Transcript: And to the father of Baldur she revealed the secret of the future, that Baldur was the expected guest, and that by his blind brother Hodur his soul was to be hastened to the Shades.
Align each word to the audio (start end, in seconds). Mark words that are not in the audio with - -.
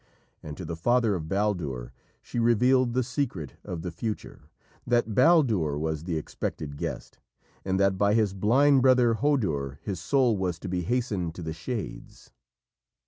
And 0.41 0.57
to 0.57 0.65
the 0.65 0.75
father 0.75 1.13
of 1.13 1.29
Baldur 1.29 1.93
she 2.23 2.39
revealed 2.39 2.95
the 2.95 3.03
secret 3.03 3.53
of 3.63 3.83
the 3.83 3.91
future, 3.91 4.49
that 4.87 5.13
Baldur 5.13 5.77
was 5.77 6.05
the 6.05 6.17
expected 6.17 6.75
guest, 6.75 7.19
and 7.63 7.79
that 7.79 7.99
by 7.99 8.15
his 8.15 8.33
blind 8.33 8.81
brother 8.81 9.13
Hodur 9.13 9.77
his 9.83 9.99
soul 9.99 10.35
was 10.35 10.57
to 10.57 10.67
be 10.67 10.81
hastened 10.81 11.35
to 11.35 11.43
the 11.43 11.53
Shades. 11.53 12.31